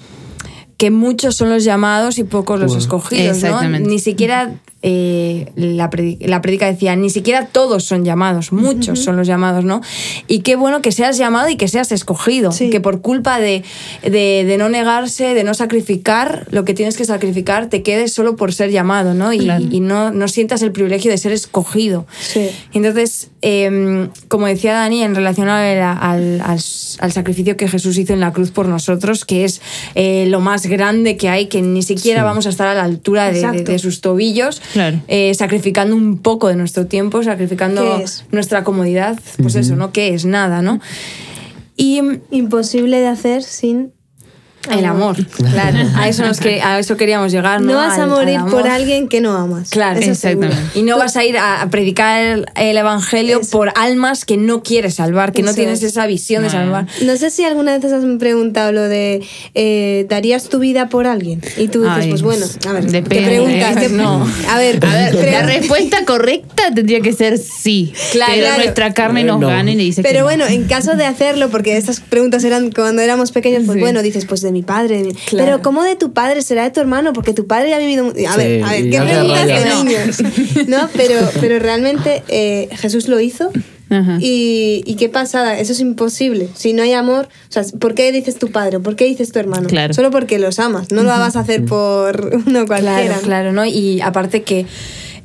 que 0.78 0.92
muchos 0.92 1.36
son 1.36 1.50
los 1.50 1.64
llamados 1.64 2.18
y 2.18 2.24
pocos 2.26 2.60
los 2.60 2.76
escogidos, 2.76 3.42
¿no? 3.44 3.62
Ni 3.80 4.00
siquiera 4.00 4.52
eh, 4.88 5.52
la, 5.56 5.90
predi- 5.90 6.20
la 6.28 6.44
prédica 6.44 6.68
decía, 6.68 6.96
ni 6.96 7.10
siquiera 7.10 7.48
todos 7.48 7.86
son 7.86 8.06
llamados, 8.06 8.52
muchos 8.52 9.00
son 9.00 9.18
los 9.18 9.26
llamados, 9.26 9.66
¿no? 9.66 9.82
Y 10.28 10.42
qué 10.42 10.56
bueno 10.56 10.84
que 10.84 10.92
seas 10.92 11.18
llamado 11.18 11.50
y 11.50 11.56
que 11.56 11.68
seas 11.68 11.92
escogido, 11.92 12.52
Sí. 12.52 12.70
que 12.70 12.80
por 12.82 13.02
culpa 13.02 13.40
de, 13.40 13.64
de, 14.04 14.44
de 14.46 14.58
no 14.60 14.70
negarse, 14.70 15.34
de 15.34 15.44
no 15.44 15.56
sacrificar 15.56 16.46
lo 16.52 16.66
que 16.66 16.76
tienes 16.76 16.98
que 16.98 17.06
sacrificar, 17.06 17.68
te 17.68 17.82
quedes 17.82 18.14
solo 18.14 18.36
por 18.36 18.54
ser 18.54 18.70
llamado, 18.70 19.16
¿no? 19.16 19.34
Y, 19.34 19.40
Claro. 19.40 19.66
y 19.72 19.80
no, 19.80 20.12
no 20.12 20.28
sientas 20.28 20.62
el 20.62 20.72
privilegio 20.72 21.10
de 21.10 21.18
ser 21.18 21.32
escogido. 21.32 22.06
Sí. 22.22 22.52
Entonces, 22.74 23.30
eh, 23.42 24.08
como 24.28 24.46
decía 24.46 24.74
Dani, 24.74 25.02
en 25.02 25.16
relación 25.16 25.50
al, 25.50 25.82
al- 25.82 26.42
al- 26.42 26.60
al 27.00 27.12
sacrificio 27.12 27.58
que 27.58 27.68
Jesús 27.68 27.98
hizo 27.98 28.14
en 28.14 28.20
la 28.20 28.34
cruz 28.34 28.52
por 28.52 28.68
nosotros, 28.68 29.26
que 29.26 29.46
es 29.46 29.62
eh, 29.96 30.28
lo 30.30 30.42
más 30.42 30.68
grande 30.68 31.18
que 31.18 31.30
hay, 31.30 31.48
que 31.48 31.64
ni 31.64 31.82
siquiera 31.82 32.24
vamos 32.24 32.46
a 32.46 32.50
estar 32.50 32.68
a 32.68 32.76
la 32.76 32.84
altura 32.84 33.26
de, 33.26 33.32
de- 33.34 33.40
Exacto. 33.40 33.72
de 33.72 33.80
sus 33.80 34.02
tobillos, 34.02 34.62
Claro. 34.76 35.00
eh, 35.08 35.34
sacrificando 35.36 35.96
un 35.96 36.18
poco 36.18 36.50
de 36.50 36.58
nuestro 36.58 36.86
tiempo, 36.86 37.24
sacrificando 37.24 38.04
nuestra 38.32 38.66
comodidad, 38.66 39.18
pues 39.42 39.56
eso, 39.56 39.78
¿no? 39.78 39.94
¿Qué 39.94 40.14
es? 40.14 40.26
Nada, 40.26 40.62
¿no? 40.62 40.82
Y 41.78 42.02
imposible 42.30 43.00
de 43.00 43.08
hacer 43.08 43.42
sin 43.42 43.94
el 44.72 44.86
amor, 44.86 45.16
claro, 45.52 45.78
a 45.96 46.08
eso, 46.08 46.24
nos 46.26 46.40
que- 46.40 46.62
a 46.62 46.80
eso 46.80 46.98
queríamos 46.98 47.32
llegar, 47.32 47.62
¿no? 47.62 47.74
No 47.74 47.78
vas 47.78 47.94
a 47.98 48.04
Al- 48.04 48.10
al 48.10 48.10
morir 48.10 48.40
por 48.50 48.68
alguien 48.68 49.08
que 49.08 49.22
no 49.22 49.36
amas. 49.36 49.70
Claro, 49.70 50.00
Eso 50.00 50.16
seguro. 50.16 50.48
exactamente. 50.48 50.80
Y 50.80 50.84
no 50.84 50.98
vas 50.98 51.16
a 51.18 51.24
ir 51.26 51.38
a, 51.38 51.62
a 51.62 51.70
predicar 51.70 52.22
el, 52.22 52.46
el 52.56 52.78
evangelio 52.78 53.42
Eso. 53.42 53.52
por 53.52 53.72
almas 53.76 54.26
que 54.26 54.38
no 54.38 54.64
quieres 54.64 54.96
salvar, 54.96 55.32
que 55.32 55.44
no 55.44 55.54
tienes 55.54 55.80
es. 55.84 55.92
esa 55.92 56.06
visión 56.08 56.44
de 56.44 56.50
salvar. 56.50 56.88
No 57.04 57.16
sé 57.18 57.30
si 57.30 57.44
alguna 57.44 57.78
vez 57.78 57.92
has 57.92 58.04
preguntado 58.20 58.72
lo 58.72 58.82
de 58.84 59.22
eh, 59.54 60.06
¿darías 60.10 60.50
tu 60.50 60.60
vida 60.60 60.90
por 60.90 61.08
alguien? 61.08 61.42
Y 61.58 61.68
tú 61.68 61.82
dices, 61.84 61.98
Ay, 62.04 62.10
pues 62.10 62.22
bueno, 62.22 62.46
a 62.68 62.72
ver, 62.74 62.86
depende, 62.86 63.16
te 63.16 63.26
preguntas. 63.26 63.78
¿eh? 63.78 63.80
te- 63.80 63.90
No. 63.90 64.28
A 64.50 64.58
ver, 64.58 64.80
A 64.86 64.94
ver, 64.94 65.16
pre- 65.18 65.32
la 65.32 65.44
respuesta 65.44 66.06
correcta 66.06 66.64
tendría 66.74 67.02
que 67.02 67.14
ser 67.14 67.38
sí. 67.38 67.94
Claro, 68.12 68.32
pero 68.34 68.46
claro. 68.48 68.64
nuestra 68.64 68.94
carne 68.94 69.24
nos 69.24 69.40
No. 69.40 69.48
gana 69.48 69.72
y 69.72 69.76
dice 69.76 70.02
que 70.02 70.08
pero 70.08 70.20
no. 70.22 70.26
bueno, 70.26 70.46
en 70.48 70.66
caso 70.66 70.96
de 70.96 71.06
hacerlo, 71.06 71.50
porque 71.50 71.78
estas 71.78 72.00
preguntas 72.00 72.44
eran 72.44 72.72
cuando 72.72 73.02
éramos 73.02 73.32
pequeños, 73.32 73.64
pues 73.66 73.76
Sí. 73.76 73.82
bueno, 73.82 74.02
dices, 74.02 74.26
pues 74.26 74.42
de 74.42 74.52
mi 74.56 74.64
padre. 74.64 74.98
de 74.98 75.04
mi- 75.04 75.14
Claro. 75.14 75.46
Pero 75.46 75.62
¿cómo 75.62 75.84
de 75.84 75.96
tu 75.96 76.12
padre? 76.14 76.42
¿Será 76.42 76.64
de 76.64 76.72
tu 76.72 76.80
hermano? 76.80 77.14
Porque 77.14 77.34
tu 77.34 77.46
padre 77.46 77.70
ya 77.70 77.76
ha 77.76 77.80
vivido... 77.80 78.08
A 78.08 78.38
ver, 78.38 78.60
Sí, 78.60 78.64
a 78.64 78.70
ver, 78.72 78.90
¿qué 78.90 79.02
preguntas 79.02 79.48
de 79.48 79.76
niños? 79.76 80.68
¿No? 80.68 80.90
Pero, 80.96 81.16
pero 81.40 81.60
realmente 81.60 82.24
eh, 82.28 82.70
Jesús 82.72 83.08
lo 83.08 83.20
hizo. 83.20 83.52
Ajá. 83.90 84.18
Y, 84.20 84.82
y 84.88 84.96
qué 84.96 85.10
pasada, 85.10 85.60
eso 85.60 85.72
es 85.74 85.80
imposible. 85.80 86.50
Si 86.56 86.74
no 86.74 86.82
hay 86.82 86.94
amor, 86.94 87.28
o 87.50 87.52
sea, 87.52 87.64
¿por 87.80 87.94
qué 87.94 88.12
dices 88.12 88.40
tu 88.40 88.50
padre? 88.52 88.80
¿Por 88.80 88.96
qué 88.96 89.06
dices 89.06 89.32
tu 89.32 89.38
hermano? 89.38 89.68
Claro. 89.68 89.94
Solo 89.94 90.10
porque 90.10 90.40
los 90.40 90.58
amas, 90.58 90.92
no 90.92 91.04
lo 91.04 91.10
vas 91.10 91.36
a 91.36 91.42
hacer 91.42 91.66
por 91.66 92.42
uno 92.48 92.66
cualquiera. 92.66 93.04
Claro, 93.06 93.22
claro, 93.24 93.54
¿no? 93.54 93.64
Y 93.66 94.02
aparte 94.02 94.42
que 94.42 94.66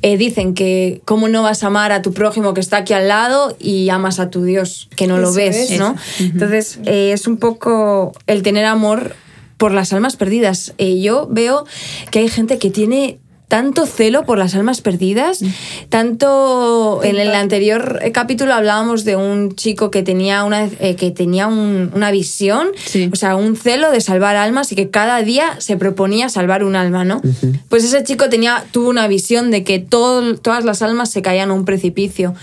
eh, 0.01 0.17
dicen 0.17 0.53
que 0.53 1.01
cómo 1.05 1.27
no 1.27 1.43
vas 1.43 1.63
a 1.63 1.67
amar 1.67 1.91
a 1.91 2.01
tu 2.01 2.13
prójimo 2.13 2.53
que 2.53 2.61
está 2.61 2.77
aquí 2.77 2.93
al 2.93 3.07
lado 3.07 3.55
y 3.59 3.89
amas 3.89 4.19
a 4.19 4.29
tu 4.29 4.43
Dios, 4.43 4.89
que 4.95 5.07
no 5.07 5.17
lo 5.17 5.33
ves, 5.33 5.71
es. 5.71 5.79
¿no? 5.79 5.95
Entonces, 6.19 6.79
eh, 6.85 7.11
es 7.11 7.27
un 7.27 7.37
poco 7.37 8.13
el 8.27 8.41
tener 8.41 8.65
amor 8.65 9.15
por 9.57 9.71
las 9.71 9.93
almas 9.93 10.15
perdidas. 10.15 10.73
Eh, 10.79 11.01
yo 11.01 11.27
veo 11.29 11.65
que 12.09 12.19
hay 12.19 12.29
gente 12.29 12.57
que 12.57 12.71
tiene 12.71 13.19
tanto 13.51 13.85
celo 13.85 14.23
por 14.23 14.37
las 14.37 14.55
almas 14.55 14.79
perdidas, 14.79 15.41
tanto 15.89 17.01
en 17.03 17.17
el 17.17 17.35
anterior 17.35 17.99
eh, 18.01 18.13
capítulo 18.13 18.53
hablábamos 18.53 19.03
de 19.03 19.17
un 19.17 19.55
chico 19.55 19.91
que 19.91 20.03
tenía 20.03 20.45
una, 20.45 20.69
eh, 20.79 20.95
que 20.95 21.11
tenía 21.11 21.47
un- 21.47 21.91
una 21.93 22.11
visión, 22.11 22.69
Sí. 22.85 23.09
o 23.11 23.15
sea, 23.17 23.35
un 23.35 23.57
celo 23.57 23.91
de 23.91 23.99
salvar 23.99 24.37
almas 24.37 24.71
y 24.71 24.75
que 24.75 24.89
cada 24.89 25.21
día 25.21 25.59
se 25.59 25.75
proponía 25.75 26.29
salvar 26.29 26.63
un 26.63 26.77
alma, 26.77 27.03
¿no? 27.03 27.21
Pues 27.67 27.83
ese 27.83 28.01
chico 28.05 28.29
tenía, 28.29 28.63
tuvo 28.71 28.89
una 28.89 29.07
visión 29.09 29.51
de 29.51 29.65
que 29.65 29.79
todo- 29.79 30.37
todas 30.37 30.63
las 30.63 30.81
almas 30.81 31.11
se 31.11 31.21
caían 31.21 31.51
a 31.51 31.53
un 31.53 31.65
precipicio. 31.65 32.33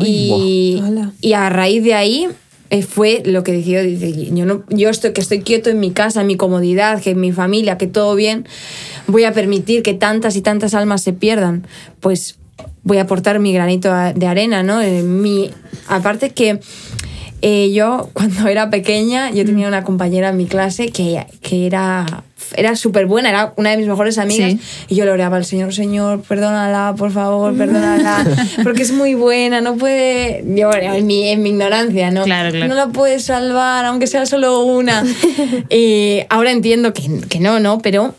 Y, 0.00 0.82
y 1.20 1.32
a 1.34 1.50
raíz 1.50 1.84
de 1.84 1.92
ahí 1.92 2.28
eh, 2.70 2.82
fue 2.82 3.22
lo 3.24 3.44
que 3.44 3.52
decidió, 3.52 3.82
yo, 3.82 4.44
no, 4.44 4.64
yo 4.68 4.90
estoy, 4.90 5.12
que 5.12 5.20
estoy 5.20 5.40
quieto 5.40 5.70
en 5.70 5.78
mi 5.78 5.92
casa, 5.92 6.22
en 6.22 6.26
mi 6.26 6.36
comodidad, 6.36 7.00
que 7.00 7.10
en 7.10 7.20
mi 7.20 7.32
familia, 7.32 7.78
que 7.78 7.86
todo 7.86 8.14
bien, 8.14 8.46
voy 9.06 9.24
a 9.24 9.32
permitir 9.32 9.82
que 9.82 9.94
tantas 9.94 10.36
y 10.36 10.42
tantas 10.42 10.74
almas 10.74 11.02
se 11.02 11.12
pierdan. 11.12 11.66
Pues 12.00 12.38
voy 12.82 12.98
a 12.98 13.02
aportar 13.02 13.38
mi 13.38 13.52
granito 13.52 13.92
de 14.14 14.26
arena, 14.26 14.62
¿no? 14.62 14.80
Eh, 14.80 15.02
mi, 15.02 15.50
aparte 15.88 16.30
que 16.30 16.60
eh, 17.42 17.70
yo 17.72 18.10
cuando 18.12 18.48
era 18.48 18.70
pequeña, 18.70 19.30
yo 19.30 19.44
tenía 19.44 19.68
una 19.68 19.84
compañera 19.84 20.30
en 20.30 20.36
mi 20.36 20.46
clase 20.46 20.88
que, 20.88 21.26
que 21.42 21.66
era, 21.66 22.24
era 22.56 22.76
súper 22.76 23.06
buena, 23.06 23.28
era 23.28 23.52
una 23.56 23.70
de 23.70 23.76
mis 23.76 23.86
mejores 23.86 24.18
amigas. 24.18 24.52
Sí. 24.52 24.60
Y 24.88 24.94
yo 24.94 25.04
le 25.04 25.10
oraba 25.10 25.36
al 25.36 25.44
Señor, 25.44 25.74
Señor, 25.74 26.22
perdónala, 26.22 26.94
por 26.96 27.10
favor, 27.10 27.56
perdónala, 27.56 28.26
porque 28.62 28.82
es 28.82 28.92
muy 28.92 29.14
buena, 29.14 29.60
no 29.60 29.76
puede, 29.76 30.44
yo 30.46 30.72
en 30.72 31.06
mi, 31.06 31.28
en 31.28 31.42
mi 31.42 31.50
ignorancia, 31.50 32.10
¿no? 32.10 32.24
Claro, 32.24 32.50
claro. 32.50 32.68
No 32.68 32.74
la 32.74 32.88
puedes 32.88 33.24
salvar, 33.24 33.84
aunque 33.84 34.06
sea 34.06 34.26
solo 34.26 34.64
una. 34.64 35.04
y 35.70 36.20
ahora 36.30 36.50
entiendo 36.50 36.92
que, 36.92 37.20
que 37.28 37.40
no, 37.40 37.60
¿no? 37.60 37.80
Pero 37.80 38.14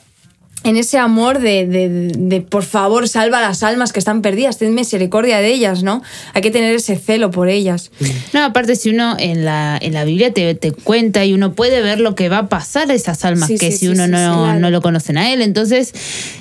en 0.63 0.75
ese 0.75 0.97
amor 0.97 1.39
de, 1.39 1.65
de, 1.67 1.87
de, 2.17 2.41
por 2.41 2.63
favor, 2.63 3.07
salva 3.07 3.39
las 3.39 3.63
almas 3.63 3.93
que 3.93 3.99
están 3.99 4.21
perdidas, 4.21 4.57
ten 4.57 4.73
misericordia 4.73 5.37
de 5.39 5.53
ellas, 5.53 5.83
¿no? 5.83 6.01
Hay 6.33 6.41
que 6.41 6.51
tener 6.51 6.75
ese 6.75 6.97
celo 6.97 7.31
por 7.31 7.47
ellas. 7.47 7.91
No, 8.33 8.43
aparte 8.43 8.75
si 8.75 8.89
uno 8.89 9.15
en 9.19 9.45
la, 9.45 9.77
en 9.81 9.93
la 9.93 10.03
Biblia 10.03 10.33
te, 10.33 10.55
te 10.55 10.71
cuenta 10.71 11.23
y 11.25 11.33
uno 11.33 11.53
puede 11.53 11.81
ver 11.81 11.99
lo 11.99 12.15
que 12.15 12.27
va 12.27 12.39
a 12.39 12.49
pasar 12.49 12.89
a 12.89 12.93
esas 12.95 13.23
almas 13.23 13.47
Sí, 13.47 13.57
que 13.57 13.67
sí, 13.71 13.77
si 13.77 13.77
sí, 13.85 13.87
uno 13.87 14.05
sí, 14.05 14.11
no, 14.11 14.17
sí, 14.17 14.39
claro. 14.43 14.59
no 14.59 14.69
lo 14.71 14.81
conocen 14.81 15.17
a 15.17 15.31
él. 15.31 15.41
Entonces, 15.41 15.93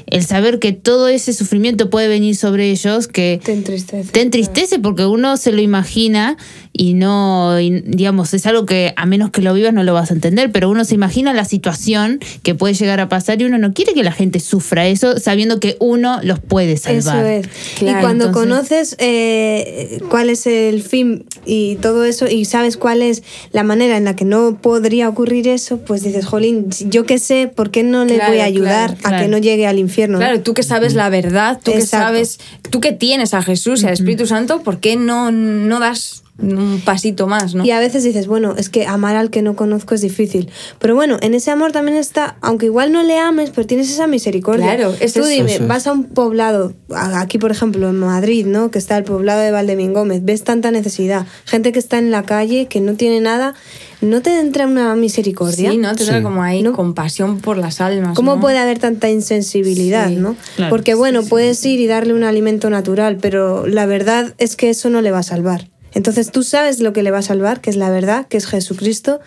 el 0.07 0.25
saber 0.25 0.59
que 0.59 0.73
todo 0.73 1.09
ese 1.09 1.33
sufrimiento 1.33 1.91
puede 1.91 2.09
venir 2.09 2.37
sobre 2.37 2.71
ellos, 2.71 3.07
que 3.09 3.41
Te 3.45 3.53
entristece. 3.53 4.11
te 4.11 4.23
entristece 4.23 4.79
porque 4.79 5.05
uno 5.05 5.37
se 5.37 5.53
lo 5.53 5.61
imagina 5.61 6.37
y 6.79 6.95
no, 6.95 7.59
y, 7.61 7.81
digamos, 7.81 8.35
es 8.35 8.47
algo 8.47 8.67
que 8.67 8.93
a 8.97 9.07
menos 9.07 9.31
que 9.31 9.43
lo 9.43 9.53
vivas 9.55 9.73
no 9.73 9.83
lo 9.83 9.95
vas 9.95 10.11
a 10.11 10.15
entender, 10.15 10.51
pero 10.53 10.69
uno 10.71 10.85
se 10.85 10.95
imagina 10.95 11.33
la 11.33 11.45
situación 11.45 12.21
que 12.43 12.55
puede 12.55 12.75
llegar 12.75 13.01
a 13.01 13.09
pasar 13.09 13.41
y 13.41 13.45
uno 13.45 13.59
no 13.59 13.73
quiere 13.73 13.95
que 13.95 14.03
la 14.03 14.13
gente 14.13 14.41
sufra 14.41 14.87
eso 14.87 15.19
sabiendo 15.19 15.61
que 15.61 15.77
uno 15.81 16.21
los 16.23 16.41
puede 16.41 16.77
salvar. 16.77 17.25
Eso 17.25 17.27
es. 17.27 17.49
Claro, 17.79 17.99
y 17.99 18.01
cuando 18.03 18.27
entonces- 18.27 18.51
conoces 18.51 18.97
eh, 18.99 20.01
cuál 20.09 20.31
es 20.31 20.47
el 20.47 20.83
fin 20.83 21.25
y 21.45 21.77
todo 21.77 22.05
eso 22.05 22.27
y 22.29 22.45
sabes 22.45 22.77
cuál 22.77 23.03
es 23.03 23.23
la 23.53 23.63
manera 23.63 23.97
en 23.97 24.05
la 24.05 24.17
que 24.17 24.25
no 24.25 24.59
podría 24.61 25.09
ocurrir 25.09 25.49
eso, 25.49 25.79
pues 25.79 26.03
dices, 26.03 26.27
jolín, 26.27 26.67
yo 26.89 27.05
qué 27.07 27.19
sé, 27.19 27.51
¿por 27.55 27.71
qué 27.71 27.83
no 27.83 28.05
le 28.05 28.17
Claro, 28.17 28.33
voy 28.33 28.41
a 28.41 28.45
ayudar 28.45 28.91
claro, 28.97 28.99
a 29.05 29.09
claro. 29.11 29.25
que 29.25 29.29
no 29.31 29.39
llegue 29.39 29.67
al 29.67 29.79
infierno? 29.79 30.19
Claro, 30.19 30.41
tú 30.41 30.55
que 30.55 30.63
sabes 30.63 30.95
la 30.95 31.09
verdad, 31.09 31.61
tú 31.63 31.73
que 31.73 31.81
sabes, 31.83 32.39
tú 32.71 32.81
que 32.81 32.93
tienes 32.93 33.35
a 33.35 33.43
Jesús 33.43 33.83
y 33.83 33.87
al 33.87 33.93
Espíritu 33.95 34.27
Santo, 34.27 34.63
¿por 34.63 34.81
qué 34.81 34.97
no, 34.97 35.31
no 35.33 35.81
das 35.81 36.23
un 36.39 36.83
pasito 36.85 37.27
más, 37.27 37.55
¿no? 37.55 37.65
Y 37.65 37.71
a 37.71 37.79
veces 37.81 38.05
dices, 38.05 38.27
bueno, 38.27 38.55
es 38.59 38.69
que 38.69 38.87
amar 38.87 39.17
al 39.17 39.31
que 39.31 39.41
no 39.43 39.57
conozco 39.57 39.95
es 39.95 40.03
difícil. 40.03 40.51
Pero 40.79 40.95
bueno, 40.95 41.17
en 41.23 41.33
ese 41.35 41.51
amor 41.51 41.73
también 41.73 41.97
está, 41.97 42.37
aunque 42.43 42.67
igual 42.67 42.93
no 42.93 43.03
le 43.03 43.19
ames, 43.19 43.51
pero 43.55 43.67
tienes 43.67 43.91
esa 43.91 44.07
misericordia. 44.07 44.77
Claro, 44.77 44.95
es 45.01 45.15
Tú 45.15 45.21
eso. 45.21 45.29
dime, 45.29 45.55
Eso 45.55 45.63
es. 45.63 45.69
vas 45.69 45.87
a 45.87 45.93
un 45.93 46.05
poblado, 46.05 46.75
aquí 46.95 47.39
por 47.39 47.51
ejemplo 47.51 47.89
en 47.89 47.97
Madrid, 47.99 48.45
¿no? 48.47 48.71
Que 48.71 48.79
está 48.79 48.97
el 48.99 49.05
poblado 49.05 49.41
de 49.41 49.51
Valdemín 49.51 49.95
Gómez, 49.95 50.25
ves 50.25 50.45
tanta 50.45 50.71
necesidad, 50.71 51.27
gente 51.47 51.73
que 51.73 51.79
está 51.79 51.99
en 51.99 52.11
la 52.11 52.23
calle, 52.25 52.67
que 52.67 52.81
no 52.81 52.95
tiene 52.95 53.21
nada, 53.21 53.55
¿no 54.03 54.21
te 54.21 54.39
entra 54.39 54.67
una 54.67 54.95
misericordia? 54.95 55.71
Sí, 55.71 55.79
¿no? 55.79 55.95
Te 55.97 56.05
Sí. 56.05 56.23
como 56.23 56.43
ahí 56.43 56.63
No. 56.63 56.73
compasión 56.75 57.41
por 57.41 57.57
las 57.57 57.81
almas. 57.81 58.15
¿Cómo 58.15 58.35
¿no? 58.37 58.41
puede 58.43 58.59
haber 58.59 58.79
tanta 58.79 59.09
insensibilidad, 59.09 60.09
Sí, 60.09 60.17
no? 60.17 60.37
claro. 60.57 60.71
Porque 60.71 60.95
bueno, 60.95 61.23
puedes 61.25 61.65
ir 61.65 61.81
y 61.81 61.87
darle 61.87 62.13
un 62.13 62.25
alimento 62.25 62.69
natural, 62.69 63.17
pero 63.21 63.67
la 63.67 63.87
verdad 63.87 64.35
es 64.39 64.55
que 64.57 64.69
eso 64.71 64.91
no 64.91 65.01
le 65.01 65.11
va 65.11 65.21
a 65.21 65.23
salvar. 65.23 65.69
Entonces 65.97 66.31
tú 66.31 66.43
sabes 66.43 66.81
lo 66.81 66.93
que 66.93 67.03
le 67.03 67.11
va 67.11 67.19
a 67.19 67.23
salvar, 67.23 67.63
que 67.63 67.71
es 67.71 67.77
la 67.77 67.89
verdad, 67.89 68.27
que 68.29 68.37
es 68.37 68.47
Jesucristo, 68.47 69.19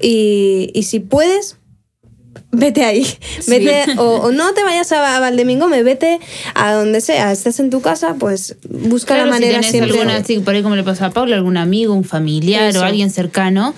y, 0.00 0.70
y 0.74 0.82
si 0.82 1.00
puedes, 1.00 1.56
vete 2.52 2.84
ahí. 2.84 3.04
Sí. 3.04 3.16
Vete, 3.48 3.84
o, 3.98 4.02
o 4.16 4.32
no 4.32 4.52
te 4.54 4.62
vayas 4.62 4.90
a, 4.92 5.16
a 5.16 5.20
Valdemingome, 5.20 5.82
vete 5.82 6.18
a 6.54 6.72
donde 6.74 7.00
sea. 7.00 7.32
Estés 7.32 7.60
en 7.60 7.70
tu 7.70 7.80
casa, 7.80 8.16
pues 8.18 8.56
busca 8.68 9.14
Claro, 9.14 9.26
la 9.30 9.32
manera 9.36 9.62
si 9.62 9.70
siempre. 9.70 9.92
alguna, 9.92 10.24
sí, 10.24 10.38
por 10.40 10.54
ahí 10.54 10.62
como 10.62 10.76
le 10.76 10.82
pasó 10.82 11.04
a 11.06 11.10
Paula, 11.10 11.36
algún 11.36 11.56
amigo, 11.56 11.94
un 11.94 12.04
familiar 12.04 12.70
Eso. 12.70 12.80
o 12.80 12.82
alguien 12.84 13.10
cercano, 13.10 13.74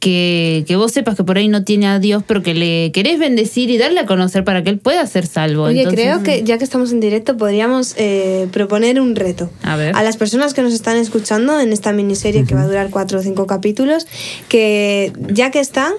que, 0.00 0.64
que 0.66 0.76
vos 0.76 0.92
sepas 0.92 1.16
que 1.16 1.24
por 1.24 1.38
ahí 1.38 1.48
no 1.48 1.64
tiene 1.64 1.86
a 1.86 1.98
Dios, 1.98 2.22
pero 2.26 2.42
que 2.42 2.54
le 2.54 2.92
querés 2.92 3.18
bendecir 3.18 3.70
y 3.70 3.78
darle 3.78 4.00
a 4.00 4.06
conocer 4.06 4.44
para 4.44 4.62
que 4.62 4.70
él 4.70 4.78
pueda 4.78 5.06
ser 5.06 5.26
salvo. 5.26 5.64
Oye, 5.64 5.82
Entonces, 5.82 6.04
creo 6.04 6.22
que 6.22 6.42
ya 6.44 6.58
que 6.58 6.64
estamos 6.64 6.92
en 6.92 7.00
directo 7.00 7.36
podríamos 7.36 7.94
eh, 7.96 8.48
proponer 8.52 9.00
un 9.00 9.16
reto. 9.16 9.50
A 9.62 9.76
ver. 9.76 9.94
las 9.94 10.16
personas 10.16 10.52
que 10.54 10.62
nos 10.62 10.72
están 10.74 10.96
escuchando 10.96 11.58
en 11.60 11.72
esta 11.72 11.92
miniserie 11.92 12.44
que 12.44 12.54
va 12.54 12.62
a 12.62 12.66
durar 12.66 12.90
cuatro 12.90 13.18
o 13.18 13.22
cinco 13.22 13.46
capítulos, 13.46 14.06
que 14.48 15.12
ya 15.32 15.50
que 15.50 15.60
están, 15.60 15.92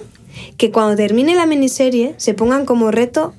que 0.56 0.70
cuando 0.70 0.96
termine 0.96 1.34
la 1.34 1.46
miniserie 1.46 2.14
se 2.16 2.34
pongan 2.34 2.64
como 2.64 2.90
reto 2.90 3.34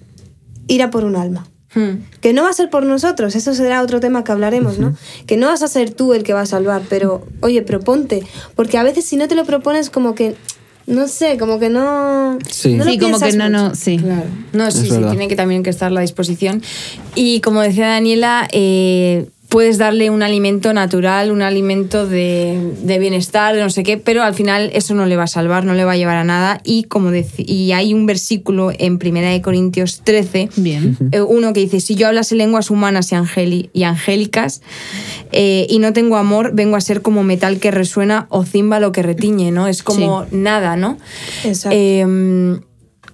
ir 0.68 0.84
a 0.84 0.92
por 0.92 1.04
un 1.04 1.16
alma. 1.16 1.48
Hmm. 1.74 2.04
Que 2.20 2.34
no 2.34 2.44
va 2.44 2.50
a 2.50 2.54
ser 2.54 2.70
por 2.70 2.84
nosotros, 2.84 3.36
eso 3.36 3.54
será 3.54 3.84
otro 3.84 4.00
tema 4.00 4.24
que 4.24 4.32
hablaremos, 4.32 4.80
¿no? 4.80 4.96
Que 5.28 5.38
no 5.38 5.48
vas 5.48 5.62
a 5.62 5.68
ser 5.68 5.92
tú 5.92 6.14
el 6.14 6.24
que 6.24 6.34
va 6.34 6.42
a 6.42 6.46
salvar, 6.48 6.82
pero 6.90 7.24
oye, 7.42 7.62
proponte, 7.62 8.24
porque 8.56 8.78
a 8.78 8.84
veces 8.84 9.06
si 9.06 9.18
no 9.18 9.28
te 9.28 9.36
lo 9.36 9.46
propones 9.46 9.92
como 9.92 10.16
que, 10.16 10.36
no 10.88 11.08
sé, 11.08 11.38
como 11.38 11.60
que 11.60 11.70
no... 11.70 12.40
Sí. 12.50 12.74
no 12.74 12.86
lo 12.86 12.92
sí, 12.92 12.98
como 12.98 13.20
que 13.20 13.34
no, 13.34 13.46
mucho. 13.46 13.64
no, 13.64 13.76
sí. 13.76 14.00
Claro. 14.00 14.26
No, 14.54 14.72
sí, 14.72 14.90
sí, 14.90 14.98
tiene 15.10 15.28
que 15.28 15.36
también 15.36 15.62
que 15.62 15.70
estar 15.70 15.92
a 15.92 15.94
la 15.94 16.02
disposición. 16.02 16.64
Y 17.14 17.42
como 17.42 17.62
decía 17.62 17.88
Daniela, 17.90 18.48
eh, 18.52 19.28
puedes 19.50 19.80
darle 19.80 20.12
un 20.12 20.22
alimento 20.22 20.74
natural, 20.74 21.32
un 21.32 21.42
alimento 21.42 22.06
de, 22.08 22.74
de 22.84 23.00
bienestar, 23.00 23.56
de 23.56 23.62
no 23.62 23.72
sé 23.72 23.82
qué, 23.84 23.98
pero 23.98 24.22
al 24.22 24.36
final 24.36 24.70
eso 24.74 24.94
no 24.94 25.08
le 25.08 25.16
va 25.18 25.24
a 25.24 25.28
salvar, 25.28 25.66
no 25.66 25.74
le 25.74 25.84
va 25.86 25.94
a 25.94 25.98
llevar 25.98 26.18
a 26.18 26.24
nada. 26.24 26.62
Y 26.64 26.84
como 26.84 27.10
y 27.38 27.72
hay 27.72 27.94
un 27.96 28.06
versículo 28.06 28.72
en 28.78 29.00
1 29.04 29.22
de 29.32 29.42
Corintios 29.42 30.02
13, 30.04 30.50
Bien. 30.56 30.96
eh, 31.12 31.22
uno 31.22 31.52
que 31.54 31.62
dice, 31.62 31.80
si 31.80 31.96
yo 31.96 32.08
hablase 32.08 32.36
lenguas 32.36 32.70
humanas 32.70 33.12
y, 33.12 33.16
angeli- 33.16 33.70
y 33.74 33.84
angélicas 33.84 34.62
eh, 35.32 35.66
y 35.68 35.80
no 35.80 35.94
tengo 35.94 36.18
amor, 36.18 36.52
vengo 36.54 36.76
a 36.76 36.82
ser 36.82 37.02
como 37.02 37.24
metal 37.24 37.60
que 37.60 37.72
resuena 37.72 38.28
o 38.30 38.46
címbalo 38.46 38.92
que 38.92 39.02
retiñe, 39.02 39.50
¿no? 39.52 39.68
Es 39.68 39.82
como 39.82 40.26
nada, 40.32 40.76
¿no? 40.76 40.98
Exacto. 41.44 41.76
Eh, 41.76 42.60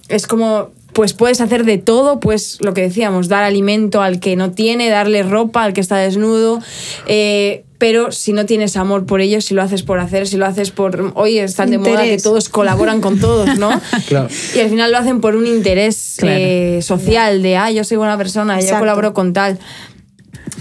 es 0.10 0.28
como, 0.28 0.70
pues 0.96 1.12
puedes 1.14 1.42
hacer 1.42 1.66
de 1.66 1.78
todo, 1.78 2.22
pues 2.22 2.58
lo 2.62 2.74
que 2.74 2.82
decíamos, 2.82 3.28
dar 3.28 3.44
alimento 3.44 4.02
al 4.02 4.22
que 4.22 4.38
no 4.38 4.52
tiene, 4.52 4.90
darle 4.90 5.24
ropa 5.24 5.64
al 5.66 5.74
que 5.74 5.82
está 5.82 5.98
desnudo, 5.98 6.62
eh, 7.06 7.66
pero 7.78 8.14
si 8.14 8.32
no 8.32 8.46
tienes 8.46 8.78
amor 8.78 9.06
por 9.06 9.20
ellos, 9.20 9.44
si 9.44 9.54
lo 9.54 9.62
haces 9.62 9.84
por 9.84 10.00
hacer, 10.00 10.26
si 10.26 10.38
lo 10.38 10.46
haces 10.46 10.72
por, 10.72 11.12
oye, 11.16 11.44
están 11.44 11.70
de 11.70 11.80
moda 11.80 12.04
que 12.04 12.18
todos 12.18 12.48
colaboran 12.48 13.02
con 13.02 13.20
todos, 13.20 13.60
¿no? 13.60 13.70
Claro. 14.08 14.30
Y 14.56 14.60
al 14.62 14.70
final 14.70 14.90
lo 14.94 14.98
hacen 14.98 15.20
por 15.20 15.36
un 15.36 15.46
interés 15.48 16.16
Claro. 16.18 16.38
eh, 16.40 16.80
social, 16.82 17.42
de, 17.44 17.58
ah, 17.58 17.72
yo 17.72 17.84
soy 17.84 17.98
buena 17.98 18.18
persona, 18.18 18.54
yo 18.56 18.62
Exacto. 18.62 18.80
colaboro 18.80 19.14
con 19.14 19.34
tal. 19.34 19.60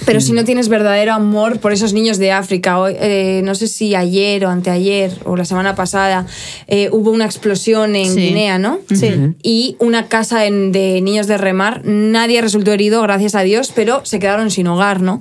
Pero 0.06 0.20
si 0.20 0.32
no 0.32 0.44
tienes 0.44 0.68
verdadero 0.68 1.12
amor 1.14 1.60
por 1.60 1.72
esos 1.72 1.92
niños 1.92 2.18
de 2.18 2.32
África, 2.32 2.78
hoy, 2.78 2.94
eh, 2.98 3.42
no 3.44 3.54
sé 3.54 3.68
si 3.68 3.94
ayer 3.94 4.44
o 4.44 4.50
anteayer 4.50 5.12
o 5.24 5.36
la 5.36 5.44
semana 5.44 5.74
pasada 5.76 6.26
eh, 6.66 6.88
hubo 6.92 7.10
una 7.10 7.24
explosión 7.24 7.94
en 7.96 8.12
Sí. 8.12 8.20
Guinea, 8.28 8.58
¿no? 8.58 8.80
Sí. 8.92 9.12
Y 9.42 9.76
una 9.78 10.08
casa 10.08 10.46
en- 10.46 10.72
de 10.72 11.00
niños 11.00 11.26
de 11.26 11.38
remar, 11.38 11.82
nadie 11.84 12.40
resultó 12.42 12.72
herido, 12.72 13.00
gracias 13.02 13.34
a 13.34 13.42
Dios, 13.42 13.72
pero 13.74 14.04
se 14.04 14.18
quedaron 14.18 14.50
sin 14.50 14.66
hogar, 14.66 15.00
¿no? 15.00 15.20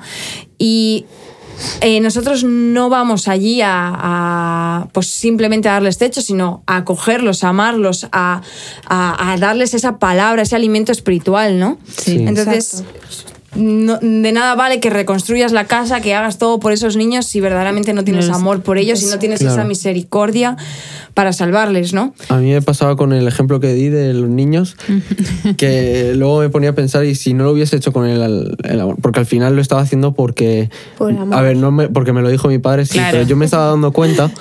Y 0.57 1.05
eh, 1.81 1.99
nosotros 1.99 2.43
no 2.43 2.89
vamos 2.89 3.27
allí 3.27 3.61
a, 3.61 3.69
a, 3.93 4.87
pues 4.91 5.07
simplemente 5.07 5.69
a 5.69 5.73
darles 5.73 5.99
techo, 5.99 6.21
sino 6.21 6.63
a 6.65 6.77
acogerlos, 6.77 7.43
a 7.43 7.49
amarlos, 7.49 8.07
a, 8.11 8.41
a- 8.87 9.31
a 9.31 9.37
darles 9.37 9.75
esa 9.75 9.99
palabra, 9.99 10.41
ese 10.41 10.55
alimento 10.55 10.91
espiritual, 10.91 11.59
¿no? 11.59 11.77
Sí. 11.95 12.23
Entonces, 12.27 12.83
no- 13.55 13.99
de 13.99 14.31
nada 14.31 14.55
vale 14.55 14.79
que 14.79 14.89
reconstruyas 14.89 15.51
la 15.51 15.65
casa, 15.65 16.01
que 16.01 16.13
hagas 16.15 16.37
todo 16.37 16.59
por 16.59 16.71
esos 16.71 16.95
niños 16.97 17.25
si 17.25 17.39
verdaderamente 17.39 17.93
no 17.93 18.03
tienes 18.03 18.27
No 18.29 18.35
amor 18.35 18.61
por 18.61 18.77
ellos, 18.77 18.99
si 18.99 19.05
no 19.07 19.19
tienes 19.19 19.39
Claro. 19.39 19.53
esa 19.55 19.63
misericordia 19.65 20.57
para 21.13 21.31
salvarles, 21.33 21.93
¿no? 21.93 22.13
A 22.29 22.37
mí 22.37 22.51
me 22.51 22.61
pasaba 22.61 22.95
con 22.95 23.13
el 23.13 23.27
ejemplo 23.27 23.59
que 23.59 23.73
di 23.73 23.89
de 23.89 24.13
los 24.15 24.29
niños, 24.29 24.75
que 25.57 26.13
luego 26.15 26.39
me 26.39 26.49
ponía 26.49 26.71
a 26.71 26.73
pensar 26.73 27.05
y 27.05 27.15
si 27.15 27.33
no 27.33 27.43
lo 27.43 27.51
hubiese 27.51 27.75
hecho 27.75 27.93
con 27.93 28.07
el, 28.07 28.55
el 28.63 28.79
amor, 28.79 28.95
porque 29.01 29.19
al 29.19 29.25
final 29.25 29.55
lo 29.55 29.61
estaba 29.61 29.81
haciendo 29.81 30.13
porque, 30.13 30.69
Por 30.97 31.11
amor. 31.11 31.35
a 31.37 31.41
ver, 31.41 31.57
no 31.57 31.71
me- 31.71 31.89
porque 31.89 32.13
me 32.13 32.21
lo 32.21 32.29
dijo 32.29 32.47
mi 32.47 32.57
padre, 32.59 32.85
sí, 32.85 32.93
Claro. 32.93 33.09
pero 33.11 33.27
yo 33.27 33.35
me 33.35 33.45
estaba 33.45 33.67
dando 33.67 33.91
cuenta 33.91 34.31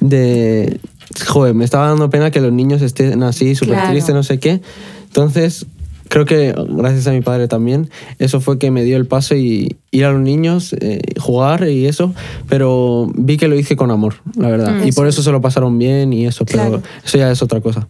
de, 0.00 0.78
joder, 1.26 1.54
me 1.54 1.64
estaba 1.64 1.88
dando 1.88 2.10
pena 2.10 2.30
que 2.30 2.40
los 2.40 2.52
niños 2.52 2.82
estén 2.82 3.22
así, 3.22 3.54
súper 3.54 3.74
Claro. 3.76 3.90
tristes, 3.92 4.14
no 4.14 4.22
sé 4.22 4.38
qué. 4.38 4.60
Entonces, 5.06 5.66
creo 6.08 6.24
que 6.24 6.54
gracias 6.70 7.06
a 7.06 7.12
mi 7.12 7.20
padre 7.20 7.48
también, 7.48 7.90
eso 8.18 8.40
fue 8.40 8.58
que 8.58 8.70
me 8.70 8.82
dio 8.84 8.96
el 8.96 9.06
paso 9.06 9.34
y 9.34 9.76
ir 9.90 10.04
a 10.04 10.12
los 10.12 10.20
niños, 10.20 10.74
eh, 10.80 11.00
jugar 11.18 11.68
y 11.68 11.86
eso, 11.86 12.14
pero 12.48 13.10
vi 13.14 13.36
que 13.36 13.48
lo 13.48 13.56
hice 13.58 13.76
con 13.76 13.90
amor, 13.90 14.16
la 14.36 14.48
verdad. 14.48 14.84
y 14.84 14.92
por 14.92 15.06
eso 15.06 15.22
se 15.22 15.30
lo 15.32 15.40
pasaron 15.40 15.78
bien 15.78 16.12
y 16.12 16.26
eso, 16.26 16.44
pero 16.44 16.58
Claro. 16.68 16.82
eso 17.04 17.18
ya 17.18 17.30
es 17.30 17.42
otra 17.42 17.60
cosa. 17.60 17.88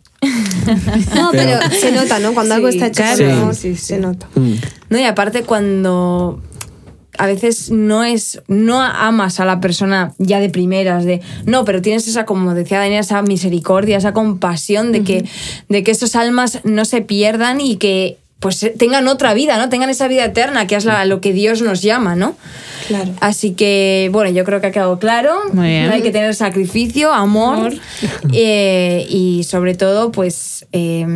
No, 1.14 1.30
pero, 1.32 1.58
se 1.80 1.92
nota, 1.92 2.18
¿no? 2.18 2.34
Cuando 2.34 2.54
Sí, 2.54 2.56
algo 2.56 2.68
está 2.68 2.86
hecho 2.88 3.02
claro. 3.02 3.24
con 3.24 3.30
amor, 3.38 3.54
Sí, 3.54 3.70
sí, 3.74 3.76
sí. 3.76 3.86
se 3.86 3.98
nota. 3.98 4.26
Mm. 4.34 4.52
No, 4.90 4.98
y 4.98 5.04
aparte 5.04 5.42
cuando 5.44 6.40
a 7.18 7.26
veces 7.26 7.70
no 7.70 8.04
es 8.04 8.40
no 8.48 8.80
amas 8.80 9.40
a 9.40 9.44
la 9.44 9.60
persona 9.60 10.12
ya 10.18 10.40
de 10.40 10.48
primeras 10.50 11.04
de 11.04 11.20
no 11.44 11.64
pero 11.64 11.82
tienes 11.82 12.06
esa 12.08 12.24
como 12.24 12.54
decía 12.54 12.78
Daniela 12.78 13.00
esa 13.00 13.20
misericordia 13.22 13.96
esa 13.98 14.12
compasión 14.12 14.92
de 14.92 15.02
que 15.02 15.24
de 15.68 15.82
que 15.82 15.90
esas 15.90 16.14
almas 16.16 16.60
no 16.64 16.84
se 16.84 17.02
pierdan 17.02 17.60
y 17.60 17.76
que 17.76 18.18
pues 18.40 18.64
tengan 18.78 19.08
otra 19.08 19.34
vida 19.34 19.58
no 19.58 19.68
tengan 19.68 19.90
esa 19.90 20.06
vida 20.06 20.24
eterna 20.24 20.66
que 20.68 20.76
es 20.76 20.84
la- 20.84 21.04
lo 21.04 21.20
que 21.20 21.32
Dios 21.32 21.60
nos 21.62 21.82
llama 21.82 22.14
no 22.16 22.36
Claro. 22.86 23.10
Así 23.20 23.50
que, 23.52 24.08
bueno, 24.12 24.30
yo 24.30 24.44
creo 24.44 24.62
que 24.62 24.68
ha 24.68 24.70
quedado 24.70 24.98
claro. 24.98 25.34
Muy 25.52 25.66
bien. 25.68 25.90
Hay 25.90 26.00
que 26.00 26.10
tener 26.10 26.34
sacrificio, 26.34 27.12
amor, 27.12 27.58
Amor. 27.58 27.74
eh, 28.32 29.06
y 29.10 29.44
sobre 29.44 29.74
todo, 29.74 30.10
pues, 30.10 30.66
eh, 30.72 31.06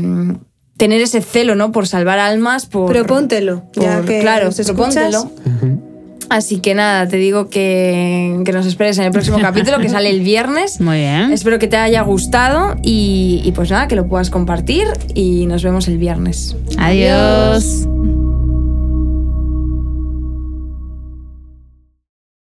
tener 0.76 1.00
ese 1.00 1.22
celo, 1.22 1.54
¿no? 1.54 1.72
Por 1.72 1.86
salvar 1.86 2.18
almas, 2.18 2.66
por... 2.66 2.92
Propóntelo, 2.92 3.62
ya 3.74 3.98
por- 3.98 4.04
que 4.06 4.20
claro, 4.20 4.46
nos 4.46 4.58
escuchas. 4.58 4.94
propóntelo. 5.14 5.91
Así 6.32 6.60
que 6.60 6.74
nada, 6.74 7.06
te 7.06 7.18
digo 7.18 7.48
que, 7.48 8.40
que 8.44 8.52
nos 8.52 8.66
esperes 8.66 8.98
en 8.98 9.04
el 9.04 9.10
próximo 9.10 9.38
capítulo 9.42 9.78
que 9.78 9.88
sale 9.88 10.10
el 10.10 10.20
viernes. 10.20 10.80
Muy 10.80 10.98
bien. 10.98 11.32
Espero 11.32 11.58
que 11.58 11.68
te 11.68 11.76
haya 11.76 12.02
gustado 12.02 12.76
y, 12.82 13.42
y 13.44 13.52
pues 13.52 13.70
nada, 13.70 13.86
que 13.86 13.96
lo 13.96 14.06
puedas 14.06 14.30
compartir 14.30 14.88
y 15.14 15.46
nos 15.46 15.62
vemos 15.62 15.88
el 15.88 15.98
viernes. 15.98 16.56
Adiós. 16.78 17.86